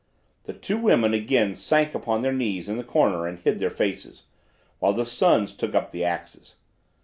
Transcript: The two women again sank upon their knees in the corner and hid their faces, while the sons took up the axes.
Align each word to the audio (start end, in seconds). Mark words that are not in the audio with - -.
The 0.45 0.53
two 0.53 0.79
women 0.79 1.13
again 1.13 1.53
sank 1.53 1.93
upon 1.93 2.23
their 2.23 2.33
knees 2.33 2.67
in 2.67 2.77
the 2.77 2.83
corner 2.83 3.27
and 3.27 3.37
hid 3.37 3.59
their 3.59 3.69
faces, 3.69 4.23
while 4.79 4.93
the 4.93 5.05
sons 5.05 5.53
took 5.55 5.75
up 5.75 5.91
the 5.91 6.03
axes. 6.03 6.55